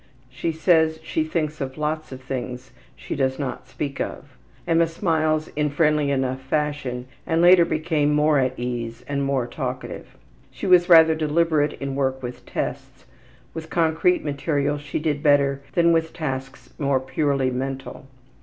She 0.31 0.51
says 0.51 0.99
she 1.03 1.23
thinks 1.23 1.61
of 1.61 1.77
lots 1.77 2.11
of 2.11 2.21
things 2.21 2.71
she 2.95 3.13
does 3.15 3.37
not 3.37 3.67
speak 3.67 3.99
of. 4.01 4.35
Emma 4.65 4.87
smiles 4.87 5.49
in 5.49 5.69
friendly 5.69 6.09
enough 6.09 6.41
fashion, 6.41 7.05
and 7.27 7.39
later 7.39 7.65
became 7.65 8.11
more 8.11 8.39
at 8.39 8.57
ease, 8.57 9.05
and 9.07 9.21
more 9.23 9.45
talkative. 9.45 10.17
She 10.49 10.65
was 10.65 10.89
rather 10.89 11.13
deliberate 11.13 11.73
in 11.73 11.93
work 11.93 12.23
with 12.23 12.47
tests. 12.47 13.05
With 13.53 13.69
concrete 13.69 14.23
material 14.25 14.79
she 14.79 14.97
did 14.97 15.21
better 15.21 15.61
than 15.73 15.91
with 15.93 16.13
tasks 16.13 16.73
more 16.79 16.99
purely 16.99 17.51
mental. 17.51 18.07